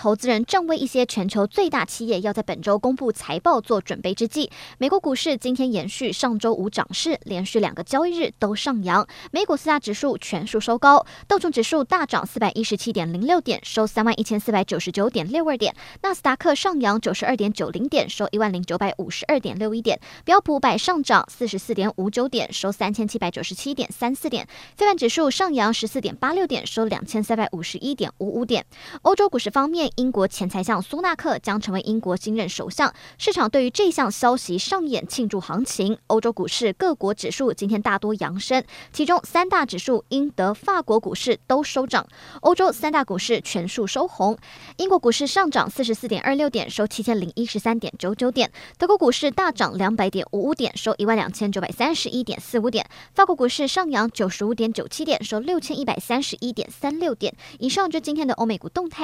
[0.00, 9.06] 投资人正为一些全球最大企业要在本周公布财报做准备之际，美国股市今天延续上周五涨势，连续两个交易日都上扬。
[9.30, 24.46] 美股四大指数全数收高，道琼指数大涨四百一十七点零六点，收三万一千四百九十九点六二点；纳斯达克上扬九十二点九零点，收一万零九百五十二点六一点；标普五百上涨四十四点五九点，收三千七百九十七点三四点；
[24.78, 28.64] 费半指数上扬十四点八六点，收两千三百五十一点五五点。
[29.02, 35.96] 欧洲股市方面，英国前财相苏纳克将成为英国新任首相，市场对于这项消息上演庆祝行情。
[36.08, 38.62] 欧洲股市各国指数今天大多扬升，
[38.92, 42.06] 其中三大指数英德法国股市都收涨，
[42.42, 44.36] 欧洲三大股市全数收红。
[44.76, 48.48] 英国股市上涨四十四点二六点，收七千零一十三点九九点；
[48.78, 52.84] 德国股市大涨两百点五五点，收一万两千九百三十一点四五点；
[53.14, 57.34] 法国股市上扬九十五点九七点，收六千一百三十一点三六点。
[57.58, 59.00] 以上就今天的欧美股动态。